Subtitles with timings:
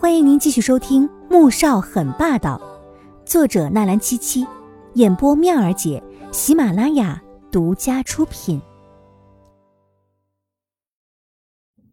[0.00, 2.56] 欢迎您继续收听《穆少很霸道》，
[3.28, 4.46] 作者纳兰七七，
[4.94, 6.00] 演播妙儿姐，
[6.30, 8.62] 喜马拉雅独家出品。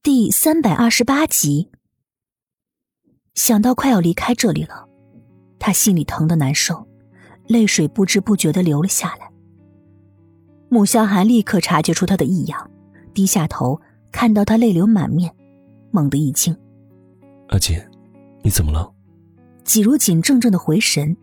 [0.00, 1.72] 第三百二十八集。
[3.34, 4.88] 想到快要离开这里了，
[5.58, 6.86] 他心里疼的难受，
[7.48, 9.28] 泪水不知不觉的流了下来。
[10.68, 12.70] 穆萧寒立刻察觉出他的异样，
[13.12, 13.80] 低下头，
[14.12, 15.34] 看到他泪流满面，
[15.90, 16.56] 猛地一惊。
[17.48, 17.78] 阿锦，
[18.42, 18.92] 你怎么了？
[19.64, 21.16] 季如锦怔怔的回神，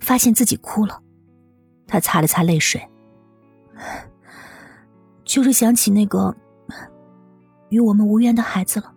[0.00, 1.00] 发现自己哭了。
[1.86, 2.80] 他擦了擦泪水，
[5.24, 6.34] 就是想起那个
[7.68, 8.94] 与我们无缘的孩子了。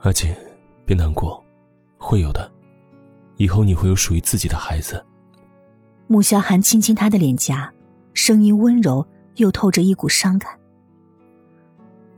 [0.00, 0.34] 阿锦，
[0.86, 1.42] 别难过，
[1.98, 2.50] 会有的。
[3.36, 5.04] 以后你会有属于自己的孩子。
[6.06, 7.72] 穆萧寒亲亲他的脸颊，
[8.12, 10.58] 声音温柔又透着一股伤感。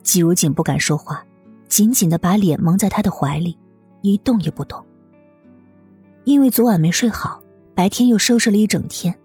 [0.03, 1.25] 季如锦不敢说话，
[1.69, 3.59] 紧紧的把脸蒙在他的怀里。
[4.07, 4.85] 一动也不动，
[6.25, 7.43] 因为昨晚没睡好，
[7.75, 9.19] 白天又收拾了一整天，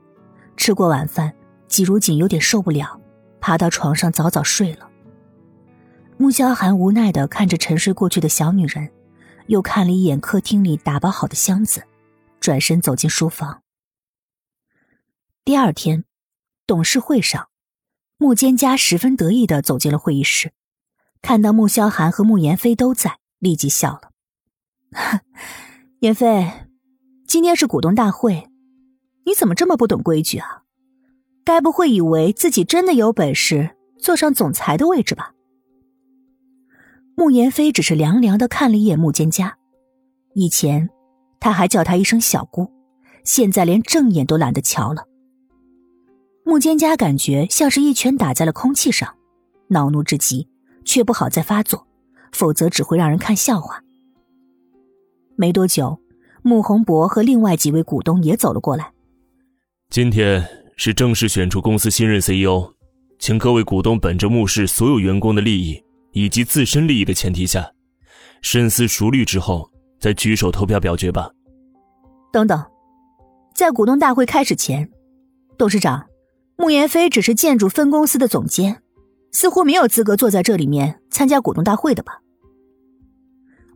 [0.58, 1.32] 吃过晚饭，
[1.68, 3.00] 季如锦有点受不了，
[3.40, 4.90] 爬到床上早早睡了。
[6.18, 8.90] 穆萧寒无奈的看着沉睡过去的小女人，
[9.48, 11.84] 又看了一眼客厅里打包好的箱子，
[12.40, 13.62] 转身走进书房。
[15.44, 16.06] 第二天，
[16.66, 17.50] 董事会上，
[18.18, 20.52] 穆坚家十分得意的走进了会议室，
[21.22, 24.11] 看到穆萧寒和穆言飞都在，立即笑了。
[26.00, 26.52] 严飞，
[27.26, 28.50] 今天是股东大会，
[29.26, 30.64] 你怎么这么不懂规矩啊？
[31.44, 35.34] 该不会以为自己真的有本事坐上总裁的位置吧？
[37.16, 39.54] 穆言飞只是凉凉的看了一眼穆蒹葭，
[40.34, 40.90] 以前
[41.40, 42.70] 他还叫他一声小姑，
[43.24, 45.08] 现在连正眼都懒得瞧了。
[46.44, 49.16] 穆蒹葭感觉像是一拳打在了空气上，
[49.70, 50.50] 恼怒之极，
[50.84, 51.88] 却不好再发作，
[52.34, 53.82] 否则只会让人看笑话。
[55.42, 56.00] 没多久，
[56.44, 58.94] 穆宏博和另外几位股东也走了过来。
[59.90, 62.72] 今天是正式选出公司新任 CEO，
[63.18, 67.72] 请各位股东本着穆氏所有员工的利益以及自身利益的前提下，
[68.44, 69.68] 深思熟虑之后
[70.00, 71.32] 再举手投票表决吧。
[72.32, 72.64] 等等，
[73.56, 74.92] 在股东大会开始前，
[75.58, 76.06] 董事长
[76.56, 78.84] 穆言飞只是建筑分公司的总监，
[79.32, 82.20] 似乎没有资格坐在这里面参加股东大会的吧？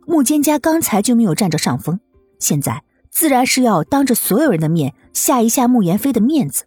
[0.06, 1.98] 穆蒹葭刚才就没有占着上风，
[2.38, 6.64] 现在自然是要当着所有人的面下一下穆言飞的面子。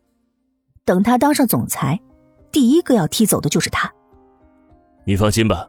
[0.84, 2.00] 等他当上总裁，
[2.52, 3.92] 第一个要踢走的就是他。
[5.06, 5.68] 你放心吧，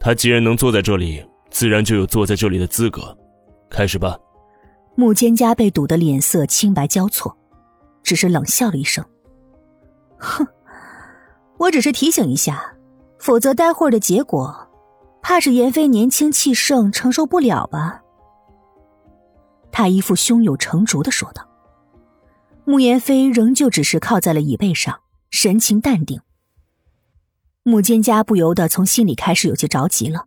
[0.00, 3.16] 他既然能坐在这里，自然就有坐在这里的资格。
[3.70, 4.18] 开始吧。
[4.96, 7.36] 穆蒹葭被堵得脸色青白交错，
[8.02, 9.04] 只是冷笑了一声
[10.18, 10.44] ：“哼，
[11.58, 12.74] 我只是提醒一下，
[13.18, 14.67] 否则待会儿的结果。”
[15.28, 18.00] 怕是严飞年轻气盛，承受不了吧？
[19.70, 21.46] 他一副胸有成竹的说道。
[22.64, 26.18] 穆言飞仍旧只是靠在了椅背上，神情淡定。
[27.62, 30.24] 穆蒹葭不由得从心里开始有些着急了。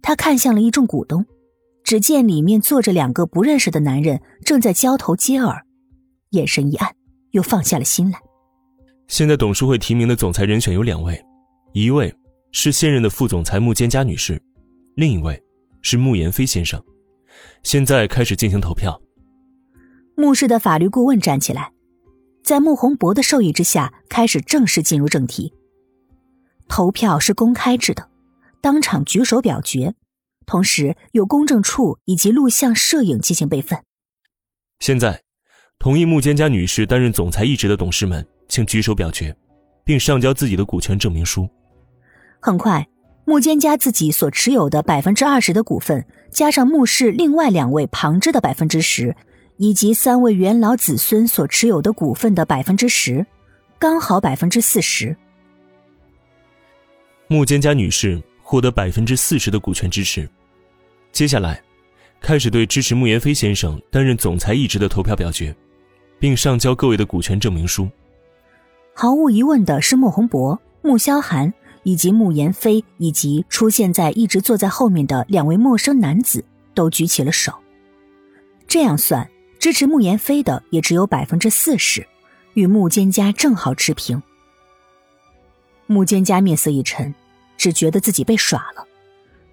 [0.00, 1.26] 他看向了一众股东，
[1.82, 5.66] 只见里面坐着两个不认识的男人，正在交头接耳，
[6.30, 6.96] 眼神一暗，
[7.32, 8.18] 又放下了心来。
[9.06, 11.22] 现在董事会提名的总裁人选有两位，
[11.74, 12.10] 一位。
[12.56, 14.40] 是现任的副总裁穆蒹佳女士，
[14.94, 15.42] 另一位
[15.82, 16.80] 是穆延飞先生。
[17.64, 19.02] 现在开始进行投票。
[20.16, 21.72] 穆氏的法律顾问站起来，
[22.44, 25.52] 在穆宏博的授意之下，开始正式进入正题。
[26.68, 28.08] 投票是公开制的，
[28.62, 29.94] 当场举手表决，
[30.46, 33.82] 同时有公证处以及录像、摄影进行备份。
[34.78, 35.20] 现在，
[35.80, 39.36] 同意穆蒹佳女士担任总裁一职的董事们，请举手表决，
[39.84, 41.48] 并上交自己的股权证明书。
[42.46, 42.86] 很快，
[43.24, 49.16] 穆坚家自己所持有的百分之二十的股份，加上穆氏另外两位旁支的百分之十，
[49.56, 53.24] 以及三位元老子孙所持有的股份的百分之十，
[53.78, 55.16] 刚好百分之四十。
[57.28, 60.28] 穆坚家女士获得百分之四十的股权支持。
[61.12, 61.62] 接下来，
[62.20, 65.56] 开始对支持穆言飞先生担任总裁一职的投票表决，
[66.18, 67.88] 并上交各位的股权证明书。
[68.92, 71.50] 毫无疑问的是，穆宏博、穆萧寒。
[71.84, 76.44] 以及穆言飞，以及出现在一直坐在后面的两位陌生男子
[76.74, 77.54] 都举起了手。
[78.66, 82.04] 这样算，支持穆言飞的也只有百分之四十，
[82.54, 84.20] 与穆蒹葭正好持平。
[85.86, 87.14] 穆蒹葭面色一沉，
[87.56, 88.84] 只觉得自己被耍了。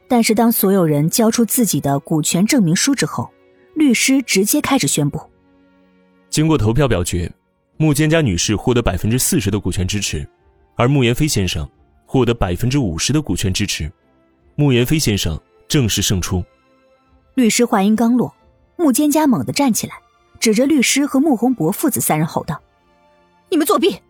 [0.07, 3.29] 但是当所有人交出自己的股权证明书之后，
[3.75, 5.21] 律师直接开始宣布：
[6.29, 7.31] 经过投票表决，
[7.77, 10.27] 穆蒹葭女士获得百分之四十的股权支持，
[10.75, 11.69] 而穆言飞先生。
[12.11, 13.89] 获得百分之五十的股权支持，
[14.55, 16.43] 穆言飞先生正式胜出。
[17.35, 18.35] 律师话音刚落，
[18.75, 19.93] 穆蒹葭猛地站起来，
[20.37, 22.61] 指着律师和穆宏博父子三人吼道
[23.47, 24.01] ：“你们作弊！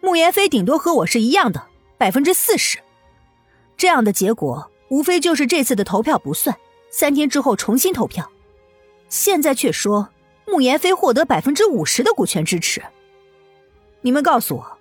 [0.00, 1.64] 穆言飞顶多和我是一样的
[1.96, 2.80] 百分之四十，
[3.76, 6.56] 这样的结果无非就是这次的投票不算，
[6.90, 8.28] 三天之后重新投票。
[9.08, 10.08] 现在却说
[10.44, 12.82] 穆言飞获得百分之五十的股权支持，
[14.00, 14.77] 你们告诉我，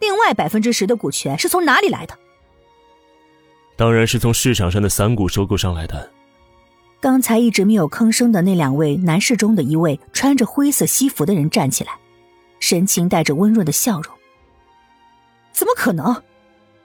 [0.00, 2.18] 另外百分之十的股权是从哪里来的？”
[3.76, 6.10] 当然是从市场上的散股收购上来的。
[6.98, 11.98] 刚才一直没有吭声的那两位男士中的一位穿着灰色西服的人站起来，
[12.58, 14.14] 神情带着温润的笑容。
[15.52, 16.22] 怎么可能？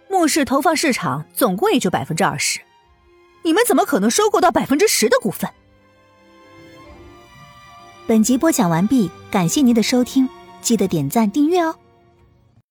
[0.09, 2.59] 穆氏投放市场总共也就百分之二十，
[3.43, 5.49] 你们怎么可能收购到百分之十的股份？
[8.05, 10.27] 本集播讲完毕，感谢您的收听，
[10.61, 11.73] 记得点赞订阅哦。